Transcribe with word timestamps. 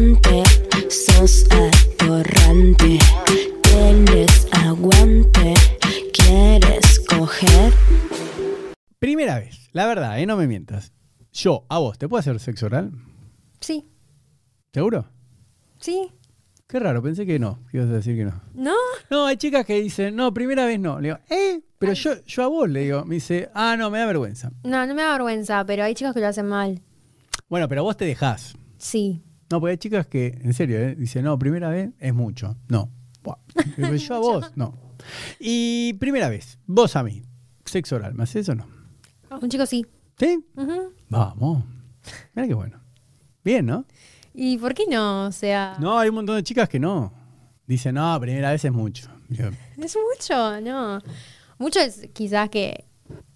atorrante, 0.00 0.42
sos 0.90 1.46
atorrante. 1.50 2.98
Tienes 3.62 4.48
aguante, 4.52 5.54
quieres 6.12 7.00
coger. 7.00 7.72
Primera 8.98 9.38
vez, 9.38 9.68
la 9.72 9.86
verdad, 9.86 10.18
¿eh? 10.18 10.26
no 10.26 10.36
me 10.36 10.46
mientas. 10.46 10.92
Yo, 11.32 11.64
a 11.68 11.78
vos, 11.78 11.98
¿te 11.98 12.08
puedo 12.08 12.20
hacer 12.20 12.38
sexo 12.40 12.66
oral? 12.66 12.92
Sí, 13.60 13.86
¿Seguro? 14.72 15.06
sí. 15.78 16.10
Qué 16.66 16.78
raro, 16.78 17.02
pensé 17.02 17.26
que 17.26 17.40
no. 17.40 17.58
que 17.68 17.78
ibas 17.78 17.90
a 17.90 17.94
decir 17.94 18.16
que 18.16 18.24
no. 18.24 18.40
¿No? 18.54 18.76
No, 19.10 19.26
hay 19.26 19.36
chicas 19.36 19.66
que 19.66 19.80
dicen, 19.80 20.14
no, 20.14 20.32
primera 20.32 20.66
vez 20.66 20.78
no. 20.78 21.00
Le 21.00 21.08
digo, 21.08 21.18
¿eh? 21.28 21.60
Pero 21.80 21.94
yo, 21.94 22.24
yo 22.24 22.44
a 22.44 22.46
vos 22.46 22.68
le 22.70 22.82
digo, 22.82 23.04
me 23.04 23.16
dice, 23.16 23.50
ah, 23.54 23.74
no, 23.76 23.90
me 23.90 23.98
da 23.98 24.06
vergüenza. 24.06 24.52
No, 24.62 24.86
no 24.86 24.94
me 24.94 25.02
da 25.02 25.10
vergüenza, 25.10 25.64
pero 25.66 25.82
hay 25.82 25.94
chicos 25.94 26.14
que 26.14 26.20
lo 26.20 26.28
hacen 26.28 26.46
mal. 26.46 26.80
Bueno, 27.48 27.68
pero 27.68 27.82
vos 27.82 27.96
te 27.96 28.04
dejás. 28.04 28.54
Sí. 28.78 29.20
No, 29.50 29.60
porque 29.60 29.72
hay 29.72 29.78
chicas 29.78 30.06
que, 30.06 30.38
en 30.42 30.54
serio, 30.54 30.78
¿eh? 30.78 30.94
dicen, 30.94 31.24
no, 31.24 31.38
primera 31.38 31.68
vez 31.70 31.90
es 31.98 32.14
mucho. 32.14 32.56
No. 32.68 32.90
Buah. 33.22 33.36
Pero 33.76 33.94
yo 33.96 34.14
a 34.14 34.18
vos, 34.20 34.52
no. 34.56 34.74
Y 35.38 35.94
primera 35.94 36.28
vez, 36.28 36.58
vos 36.66 36.94
a 36.96 37.02
mí, 37.02 37.22
sexo 37.64 37.96
oral, 37.96 38.14
¿me 38.14 38.22
haces 38.22 38.42
eso 38.48 38.52
o 38.52 38.54
no? 38.54 38.66
Un 39.40 39.48
chico 39.50 39.66
sí. 39.66 39.84
¿Sí? 40.18 40.44
Vamos. 41.08 41.64
Mira 42.34 42.48
qué 42.48 42.54
bueno. 42.54 42.80
Bien, 43.44 43.64
¿no? 43.66 43.84
¿Y 44.34 44.58
por 44.58 44.74
qué 44.74 44.84
no? 44.88 45.26
O 45.26 45.32
sea, 45.32 45.76
No, 45.80 45.98
hay 45.98 46.08
un 46.10 46.14
montón 46.16 46.36
de 46.36 46.42
chicas 46.42 46.68
que 46.68 46.78
no. 46.78 47.12
Dicen, 47.66 47.94
no, 47.94 48.18
primera 48.20 48.50
vez 48.50 48.64
es 48.64 48.72
mucho. 48.72 49.08
Es 49.78 49.96
mucho, 49.96 50.60
no. 50.60 51.00
Mucho 51.58 51.80
es 51.80 52.08
quizás 52.12 52.48
que 52.50 52.84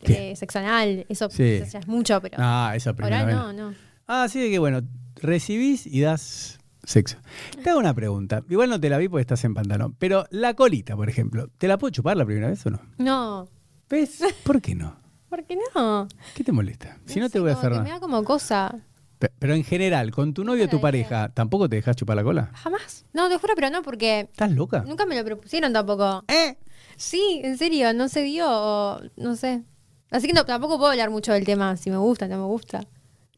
eh, 0.01 0.35
sexo 0.37 0.59
anal, 0.59 1.07
eso 1.09 1.29
Sí. 1.31 1.43
es 1.43 1.87
mucho, 1.87 2.21
pero 2.21 2.37
Ah, 2.39 2.73
esa 2.77 2.93
primera 2.95 3.23
oral 3.23 3.27
vez. 3.27 3.35
no, 3.37 3.53
no. 3.71 3.75
Ah, 4.07 4.27
sí, 4.29 4.51
que 4.51 4.59
bueno, 4.59 4.83
recibís 5.17 5.87
y 5.87 6.01
das 6.01 6.59
sexo. 6.83 7.17
Te 7.63 7.71
hago 7.71 7.79
una 7.81 7.95
pregunta. 7.95 8.43
Igual 8.49 8.69
no 8.71 8.81
te 8.81 8.89
la 8.91 8.99
vi 8.99 9.09
porque 9.09 9.23
estás 9.23 9.45
en 9.45 9.55
pantalón. 9.55 9.95
Pero 9.99 10.27
la 10.31 10.55
colita, 10.55 10.97
por 10.97 11.09
ejemplo, 11.09 11.49
¿te 11.59 11.69
la 11.69 11.79
puedo 11.79 11.91
chupar 11.93 12.17
la 12.17 12.25
primera 12.27 12.49
vez 12.49 12.65
o 12.67 12.71
no? 12.71 12.81
No, 12.99 13.49
¿Ves? 13.89 14.21
¿Por 14.45 14.61
qué 14.61 14.75
no? 14.75 14.97
¿por 15.29 15.45
qué 15.45 15.57
no? 15.75 16.07
¿Qué 16.35 16.45
te 16.45 16.53
molesta? 16.53 16.99
Si 17.07 17.19
no, 17.19 17.27
sé, 17.27 17.33
te 17.35 17.41
voy 17.41 17.51
a 17.51 17.55
hacer 17.55 17.71
nada. 17.73 17.83
Me 17.83 17.91
da 17.91 17.99
como 18.01 18.23
cosa. 18.23 18.75
Pe- 19.19 19.33
Pero 19.39 19.55
en 19.55 19.65
general, 19.65 20.11
con 20.13 20.33
tu 20.33 20.45
novio 20.45 20.67
o 20.67 20.69
tu 20.69 20.81
pareja, 20.81 21.29
¿tampoco 21.31 21.69
te 21.69 21.77
dejas 21.77 21.97
chupar 21.97 22.15
la 22.17 22.23
cola? 22.23 22.51
Jamás. 22.55 23.05
No, 23.13 23.29
te 23.29 23.37
juro, 23.39 23.55
pero 23.57 23.69
no, 23.71 23.83
porque 23.83 24.21
¿Estás 24.31 24.53
loca? 24.53 24.85
nunca 24.87 25.07
me 25.07 25.17
lo 25.17 25.25
propusieron 25.25 25.73
tampoco. 25.73 26.23
¿Eh? 26.29 26.57
Sí, 26.97 27.41
en 27.43 27.59
serio, 27.59 27.93
no 27.95 28.09
se 28.09 28.23
dio, 28.23 28.47
o 28.49 29.01
no 29.17 29.35
sé. 29.35 29.65
Así 30.11 30.29
que 30.29 30.33
no, 30.35 30.45
tampoco 30.45 30.79
puedo 30.79 30.93
hablar 30.93 31.11
mucho 31.11 31.33
del 31.33 31.45
tema, 31.45 31.77
si 31.77 31.91
me 31.91 31.97
gusta, 31.97 32.29
no 32.29 32.37
me 32.39 32.45
gusta. 32.45 32.81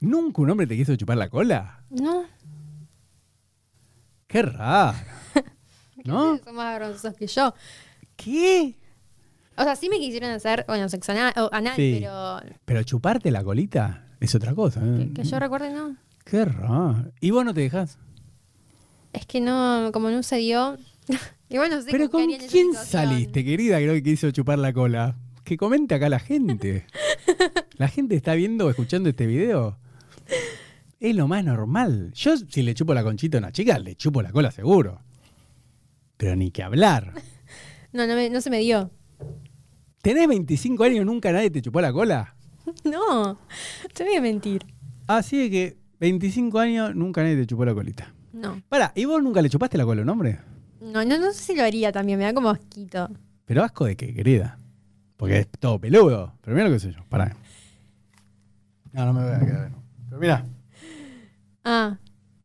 ¿Nunca 0.00 0.42
un 0.42 0.50
hombre 0.50 0.66
te 0.66 0.76
quiso 0.76 0.94
chupar 0.96 1.16
la 1.16 1.28
cola? 1.28 1.82
No, 1.90 2.24
Qué 4.26 4.42
raro. 4.42 4.96
¿No? 6.04 6.38
son 6.38 6.54
más 6.54 6.78
vergonzosos 6.78 7.14
que 7.16 7.26
yo. 7.26 7.54
¿Qué? 8.16 8.74
O 9.56 9.62
sea, 9.62 9.76
sí 9.76 9.88
me 9.88 9.98
quisieron 9.98 10.30
hacer, 10.30 10.64
bueno, 10.68 10.88
sexo 10.88 11.12
anal, 11.12 11.32
o 11.36 11.48
anal, 11.52 11.76
Sí. 11.76 11.98
pero 12.00 12.40
Pero 12.64 12.82
chuparte 12.82 13.30
la 13.30 13.42
colita 13.42 14.06
es 14.20 14.34
otra 14.34 14.54
cosa. 14.54 14.80
¿eh? 14.84 15.10
que, 15.14 15.22
que 15.22 15.28
yo 15.28 15.38
recuerde 15.38 15.72
no. 15.72 15.96
Qué 16.24 16.44
raro. 16.44 17.10
¿Y 17.20 17.30
vos 17.30 17.44
no 17.44 17.54
te 17.54 17.60
dejas? 17.60 17.98
Es 19.12 19.26
que 19.26 19.40
no, 19.40 19.90
como 19.92 20.10
no 20.10 20.22
se 20.22 20.36
dio. 20.36 20.76
Igual 21.48 21.70
no 21.70 21.80
sé 21.80 21.90
¿Pero 21.92 22.10
con 22.10 22.26
quién 22.50 22.74
saliste, 22.74 23.44
querida, 23.44 23.78
que 23.78 23.86
no 23.86 24.02
quiso 24.02 24.30
chupar 24.32 24.58
la 24.58 24.72
cola? 24.72 25.16
Que 25.44 25.56
comente 25.56 25.94
acá 25.94 26.08
la 26.08 26.18
gente. 26.18 26.84
¿La 27.78 27.86
gente 27.88 28.16
está 28.16 28.34
viendo 28.34 28.66
o 28.66 28.70
escuchando 28.70 29.08
este 29.08 29.26
video? 29.26 29.78
Es 30.98 31.14
lo 31.14 31.28
más 31.28 31.44
normal. 31.44 32.12
Yo, 32.14 32.36
si 32.36 32.62
le 32.62 32.74
chupo 32.74 32.94
la 32.94 33.02
conchita 33.02 33.38
a 33.38 33.40
una 33.40 33.52
chica, 33.52 33.78
le 33.78 33.96
chupo 33.96 34.22
la 34.22 34.32
cola 34.32 34.50
seguro. 34.50 35.00
Pero 36.16 36.36
ni 36.36 36.50
que 36.50 36.62
hablar. 36.62 37.12
No, 37.92 38.06
no, 38.06 38.14
me- 38.14 38.28
no 38.28 38.42
se 38.42 38.50
me 38.50 38.58
dio. 38.58 38.90
¿Tenés 40.02 40.28
25 40.28 40.84
años 40.84 41.00
y 41.00 41.04
nunca 41.06 41.32
nadie 41.32 41.50
te 41.50 41.62
chupó 41.62 41.80
la 41.80 41.92
cola? 41.92 42.34
No, 42.84 43.38
te 43.94 44.04
voy 44.04 44.16
a 44.16 44.20
mentir. 44.20 44.66
Así 45.06 45.38
de 45.38 45.50
que 45.50 45.76
25 46.00 46.58
años 46.58 46.94
nunca 46.94 47.22
nadie 47.22 47.36
te 47.36 47.46
chupó 47.46 47.64
la 47.64 47.72
colita. 47.72 48.12
No. 48.34 48.60
Para, 48.68 48.92
¿y 48.94 49.06
vos 49.06 49.22
nunca 49.22 49.40
le 49.40 49.48
chupaste 49.48 49.78
la 49.78 49.84
cola 49.86 50.00
a 50.00 50.04
un 50.04 50.10
hombre? 50.10 50.40
No, 50.80 51.04
no, 51.06 51.18
no 51.18 51.32
sé 51.32 51.42
si 51.42 51.56
lo 51.56 51.62
haría 51.62 51.90
también, 51.90 52.18
me 52.18 52.24
da 52.26 52.34
como 52.34 52.50
asquito. 52.50 53.08
Pero 53.46 53.62
asco 53.64 53.86
de 53.86 53.96
qué, 53.96 54.12
querida. 54.12 54.58
Porque 55.16 55.38
es 55.38 55.48
todo 55.58 55.78
peludo. 55.80 56.34
Pero 56.42 56.54
mira 56.54 56.68
lo 56.68 56.74
que 56.74 56.80
sé 56.80 56.92
yo. 56.92 57.00
Pará. 57.08 57.34
No, 58.92 59.06
no 59.06 59.12
me 59.14 59.22
voy 59.22 59.32
a 59.34 59.38
quedar. 59.40 59.72
Pero 60.10 60.20
mira. 60.20 60.44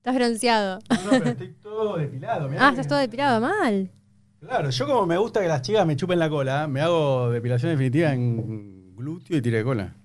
Estás 0.02 0.16
bronceado. 0.16 0.80
No, 0.90 0.96
no, 1.04 1.10
pero 1.12 1.30
estoy 1.30 1.54
todo 1.62 1.98
depilado. 1.98 2.50
mirá 2.50 2.62
Ah, 2.68 2.70
que- 2.70 2.72
estás 2.82 2.88
todo 2.88 2.98
depilado 2.98 3.40
mal. 3.40 3.92
Claro, 4.40 4.72
yo 4.72 4.88
como 4.88 5.06
me 5.06 5.16
gusta 5.18 5.42
que 5.42 5.48
las 5.48 5.62
chicas 5.62 5.86
me 5.86 5.96
chupen 5.96 6.18
la 6.18 6.28
cola, 6.28 6.68
me 6.68 6.82
hago 6.82 7.30
depilación 7.30 7.70
definitiva 7.72 8.12
en 8.12 8.96
glúteo 8.96 9.38
y 9.38 9.42
tira 9.44 9.60
de 9.60 9.64
cola. 9.64 9.96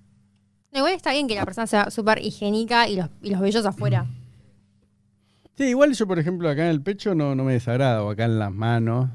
No, 0.71 0.77
Igual 0.79 0.93
está 0.93 1.11
bien 1.13 1.27
que 1.27 1.33
la 1.33 1.45
persona 1.45 1.65
sea 1.65 1.89
súper 1.89 2.19
higiénica 2.23 2.87
y 2.87 2.97
los, 2.97 3.09
y 3.23 3.31
los 3.31 3.39
vellos 3.41 3.65
afuera. 3.65 4.05
Sí, 5.55 5.63
igual 5.63 5.93
yo, 5.93 6.05
por 6.05 6.19
ejemplo, 6.19 6.47
acá 6.47 6.65
en 6.65 6.69
el 6.69 6.83
pecho 6.83 7.15
no, 7.15 7.33
no 7.33 7.43
me 7.43 7.53
desagrada, 7.53 8.03
o 8.03 8.11
acá 8.11 8.25
en 8.25 8.37
las 8.37 8.51
manos, 8.53 9.09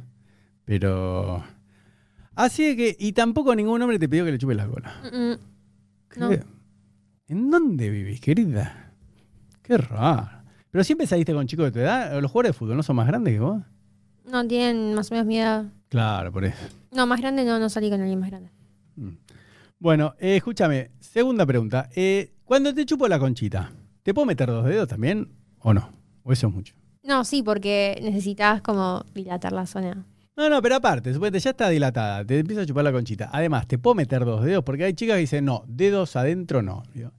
pero... 0.64 1.44
Así 2.34 2.66
de 2.70 2.76
que, 2.76 2.96
y 2.98 3.12
tampoco 3.12 3.54
ningún 3.54 3.80
hombre 3.82 4.00
te 4.00 4.08
pidió 4.08 4.24
que 4.24 4.32
le 4.32 4.38
chupes 4.38 4.56
la 4.56 4.66
cola. 4.66 4.92
Mm, 5.12 6.24
mm. 6.24 6.32
¿En 7.28 7.50
dónde 7.52 7.88
vivís, 7.90 8.20
querida? 8.20 8.92
Qué 9.62 9.76
raro. 9.78 10.41
Pero 10.72 10.84
siempre 10.84 11.06
saliste 11.06 11.34
con 11.34 11.46
chicos 11.46 11.66
de 11.66 11.70
tu 11.70 11.78
edad. 11.80 12.18
Los 12.20 12.30
jugadores 12.30 12.54
de 12.54 12.58
fútbol 12.58 12.76
no 12.78 12.82
son 12.82 12.96
más 12.96 13.06
grandes 13.06 13.34
que 13.34 13.40
vos. 13.40 13.62
No 14.24 14.46
tienen 14.48 14.94
más 14.94 15.10
o 15.10 15.14
menos 15.14 15.26
mi 15.26 15.38
edad. 15.38 15.66
Claro, 15.90 16.32
por 16.32 16.46
eso. 16.46 16.56
No, 16.90 17.06
más 17.06 17.20
grande 17.20 17.44
no, 17.44 17.58
no 17.58 17.68
salí 17.68 17.90
con 17.90 18.00
alguien 18.00 18.18
más 18.18 18.30
grande. 18.30 18.50
Mm. 18.96 19.10
Bueno, 19.78 20.14
eh, 20.18 20.36
escúchame. 20.36 20.90
Segunda 20.98 21.44
pregunta. 21.44 21.90
Eh, 21.94 22.32
cuando 22.42 22.72
te 22.72 22.86
chupo 22.86 23.06
la 23.06 23.18
conchita, 23.18 23.70
¿te 24.02 24.14
puedo 24.14 24.24
meter 24.24 24.48
dos 24.48 24.64
dedos 24.64 24.88
también 24.88 25.28
o 25.58 25.74
no? 25.74 25.90
¿O 26.22 26.32
eso 26.32 26.46
es 26.46 26.54
mucho? 26.54 26.74
No, 27.02 27.22
sí, 27.26 27.42
porque 27.42 27.98
necesitas 28.02 28.62
como 28.62 29.04
dilatar 29.12 29.52
la 29.52 29.66
zona. 29.66 30.06
No, 30.38 30.48
no, 30.48 30.62
pero 30.62 30.76
aparte, 30.76 31.12
suponete, 31.12 31.38
ya 31.38 31.50
está 31.50 31.68
dilatada, 31.68 32.24
te 32.24 32.38
empieza 32.38 32.62
a 32.62 32.66
chupar 32.66 32.84
la 32.84 32.92
conchita. 32.92 33.28
Además, 33.30 33.66
¿te 33.66 33.76
puedo 33.76 33.94
meter 33.94 34.24
dos 34.24 34.42
dedos? 34.42 34.64
Porque 34.64 34.84
hay 34.84 34.94
chicas 34.94 35.16
que 35.16 35.20
dicen, 35.20 35.44
no, 35.44 35.64
dedos 35.66 36.16
adentro 36.16 36.62
no. 36.62 36.82
Digo, 36.94 37.12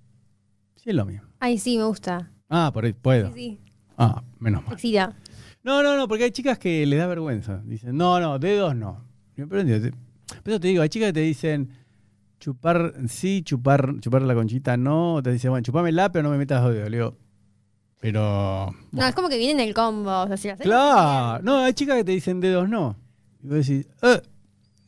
sí 0.76 0.90
es 0.90 0.96
lo 0.96 1.06
mismo. 1.06 1.28
Ay, 1.40 1.60
sí, 1.60 1.78
me 1.78 1.84
gusta. 1.84 2.33
Ah, 2.50 2.72
por 2.74 2.86
ahí 2.86 2.94
puedo. 2.94 3.28
Sí, 3.34 3.34
sí. 3.34 3.60
Ah, 3.98 4.24
menos 4.40 4.64
mal. 4.64 4.74
Excita. 4.74 5.16
No, 5.64 5.82
no, 5.82 5.96
no, 5.96 6.08
porque 6.08 6.26
hay 6.26 6.32
chicas 6.32 6.58
que 6.60 6.86
les 6.86 7.00
da 7.00 7.08
vergüenza. 7.08 7.62
Dicen, 7.66 7.96
no, 7.96 8.20
no, 8.20 8.38
dedos 8.40 8.76
no. 8.76 9.06
Digo, 9.36 9.48
Pero, 9.50 9.64
te- 9.64 10.60
te 10.60 10.68
digo, 10.68 10.82
hay 10.82 10.90
chicas 10.90 11.10
que 11.10 11.14
te 11.14 11.20
dicen, 11.22 11.70
chupar, 12.40 12.94
sí, 13.08 13.42
chupar, 13.44 14.00
chupar 14.00 14.22
la 14.24 14.36
conchita 14.36 14.76
no. 14.78 15.22
Te 15.24 15.32
dicen, 15.32 15.52
bueno, 15.52 15.64
chupámela, 15.64 16.12
pero 16.12 16.24
no 16.24 16.30
me 16.32 16.38
metas 16.38 16.62
dos 16.62 16.74
dedos. 16.74 16.90
Le 16.90 16.98
digo, 16.98 17.18
pero... 18.02 18.76
No, 18.92 19.08
es 19.08 19.16
como 19.16 19.30
que 19.30 19.38
viene 19.38 19.62
en 19.64 19.68
el 19.70 19.74
combo. 19.74 20.12
O 20.24 20.28
sea, 20.28 20.38
si 20.38 20.50
Claro, 20.64 21.42
no, 21.44 21.60
hay 21.60 21.74
chicas 21.74 21.96
que 21.98 22.04
te 22.04 22.12
dicen 22.12 22.42
dedos 22.42 22.68
no. 22.68 22.98
Y 23.42 23.48
vos 23.48 23.66
decís, 23.66 23.88
"Eh". 24.02 24.22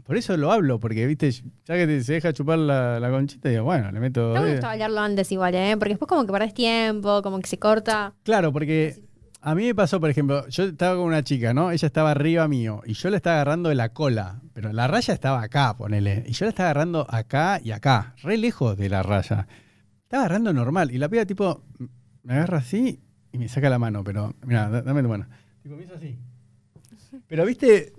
Por 0.06 0.18
eso 0.18 0.38
lo 0.38 0.52
hablo, 0.52 0.80
porque 0.80 1.08
viste, 1.08 1.32
ya 1.32 1.76
que 1.76 1.88
te, 1.88 2.04
se 2.04 2.14
deja 2.14 2.32
chupar 2.32 2.60
la, 2.60 3.00
la 3.00 3.10
conchita, 3.10 3.50
digo, 3.50 3.64
bueno, 3.64 3.92
le 3.92 4.00
meto. 4.00 4.36
No 4.36 4.42
me 4.44 4.52
gusta 4.52 4.68
bailarlo 4.68 5.00
antes 5.02 5.32
igual, 5.32 5.56
¿eh? 5.56 5.76
Porque 5.78 5.94
después 5.94 6.08
como 6.08 6.26
que 6.26 6.32
perdés 6.32 6.54
tiempo, 6.54 7.24
como 7.24 7.40
que 7.40 7.48
se 7.48 7.58
corta. 7.58 8.14
Claro, 8.24 8.54
porque 8.54 9.02
a 9.42 9.56
mí 9.56 9.66
me 9.66 9.74
pasó, 9.74 10.00
por 10.00 10.12
ejemplo, 10.12 10.48
yo 10.48 10.66
estaba 10.66 10.96
con 10.96 11.06
una 11.06 11.24
chica, 11.24 11.56
¿no? 11.56 11.72
Ella 11.72 11.88
estaba 11.88 12.12
arriba 12.12 12.48
mío 12.48 12.82
y 12.86 12.94
yo 12.94 13.10
la 13.10 13.18
estaba 13.18 13.38
agarrando 13.38 13.70
de 13.70 13.76
la 13.76 13.90
cola, 13.94 14.42
pero 14.54 14.72
la 14.74 14.88
raya 14.88 15.14
estaba 15.14 15.42
acá, 15.42 15.76
ponele. 15.76 16.24
Y 16.28 16.34
yo 16.34 16.46
la 16.46 16.50
estaba 16.50 16.70
agarrando 16.70 17.08
acá 17.10 17.60
y 17.64 17.72
acá, 17.72 18.14
re 18.22 18.38
lejos 18.38 18.78
de 18.78 18.90
la 18.90 19.02
raya. 19.02 19.48
Estaba 20.04 20.26
agarrando 20.26 20.54
normal 20.54 20.92
y 20.92 21.00
la 21.00 21.10
piba 21.10 21.26
tipo 21.26 21.64
me 22.24 22.34
agarra 22.34 22.60
así 22.60 23.00
y 23.32 23.38
me 23.38 23.48
saca 23.48 23.70
la 23.70 23.80
mano, 23.80 24.04
pero 24.04 24.34
mira, 24.46 24.70
dame 24.70 25.02
tu 25.02 25.10
mano. 25.10 25.28
Tipo, 25.62 25.76
me 25.76 25.84
hizo 25.84 25.96
así. 25.96 26.18
Pero 27.28 27.46
viste, 27.46 27.94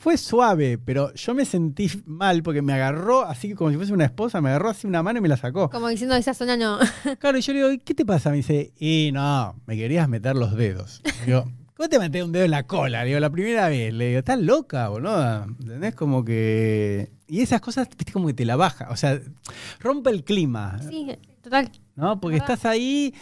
fue 0.00 0.16
suave, 0.16 0.78
pero 0.78 1.12
yo 1.12 1.34
me 1.34 1.44
sentí 1.44 1.90
mal 2.06 2.42
porque 2.42 2.62
me 2.62 2.72
agarró 2.72 3.26
así 3.26 3.52
como 3.52 3.70
si 3.70 3.76
fuese 3.76 3.92
una 3.92 4.06
esposa, 4.06 4.40
me 4.40 4.48
agarró 4.48 4.70
así 4.70 4.86
una 4.86 5.02
mano 5.02 5.18
y 5.18 5.20
me 5.20 5.28
la 5.28 5.36
sacó. 5.36 5.68
Como 5.68 5.88
diciendo, 5.88 6.16
esa 6.16 6.32
zona 6.32 6.56
no. 6.56 6.78
Claro, 7.18 7.36
y 7.36 7.42
yo 7.42 7.52
le 7.52 7.58
digo, 7.58 7.72
¿y 7.72 7.78
¿qué 7.80 7.92
te 7.92 8.06
pasa? 8.06 8.30
Me 8.30 8.36
dice, 8.36 8.72
y 8.78 9.10
no, 9.12 9.54
me 9.66 9.76
querías 9.76 10.08
meter 10.08 10.36
los 10.36 10.56
dedos. 10.56 11.02
Digo, 11.26 11.44
¿cómo 11.76 11.90
te 11.90 11.98
metés 11.98 12.24
un 12.24 12.32
dedo 12.32 12.46
en 12.46 12.50
la 12.50 12.66
cola? 12.66 13.02
Le 13.02 13.08
digo, 13.08 13.20
la 13.20 13.28
primera 13.28 13.68
vez. 13.68 13.92
Le 13.92 14.06
digo, 14.06 14.20
estás 14.20 14.40
loca, 14.40 14.88
boludo. 14.88 15.44
¿Entendés? 15.60 15.94
Como 15.94 16.24
que. 16.24 17.10
Y 17.28 17.42
esas 17.42 17.60
cosas, 17.60 17.86
viste, 17.90 18.10
como 18.10 18.28
que 18.28 18.34
te 18.34 18.46
la 18.46 18.56
baja. 18.56 18.88
O 18.90 18.96
sea, 18.96 19.20
rompe 19.80 20.08
el 20.08 20.24
clima. 20.24 20.78
sí, 20.88 21.08
total. 21.42 21.70
¿No? 21.94 22.18
Porque 22.20 22.38
estás 22.38 22.64
ahí. 22.64 23.14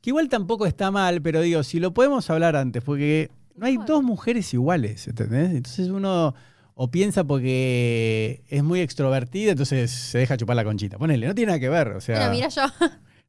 Que 0.00 0.08
igual 0.08 0.30
tampoco 0.30 0.64
está 0.64 0.90
mal, 0.90 1.20
pero 1.20 1.42
digo, 1.42 1.62
si 1.64 1.80
lo 1.80 1.92
podemos 1.92 2.30
hablar 2.30 2.56
antes, 2.56 2.82
porque 2.82 3.30
no 3.58 3.66
hay 3.66 3.76
dos 3.86 4.02
mujeres 4.02 4.52
iguales, 4.54 5.06
¿entendés? 5.08 5.50
Entonces 5.50 5.88
uno 5.88 6.34
o 6.74 6.90
piensa 6.90 7.24
porque 7.24 8.42
es 8.48 8.62
muy 8.62 8.80
extrovertida, 8.80 9.50
entonces 9.52 9.90
se 9.90 10.18
deja 10.18 10.36
chupar 10.36 10.56
la 10.56 10.64
conchita. 10.64 10.96
Ponele, 10.96 11.26
no 11.26 11.34
tiene 11.34 11.48
nada 11.50 11.60
que 11.60 11.68
ver. 11.68 11.88
O 11.88 12.00
sea, 12.00 12.16
Bueno, 12.18 12.32
mira 12.32 12.48
yo. 12.48 12.62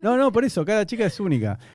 no, 0.01 0.17
no, 0.17 0.31
por 0.31 0.45
eso, 0.45 0.63
cada 0.65 0.85
chica 0.85 1.05
es 1.05 1.19
única. 1.19 1.59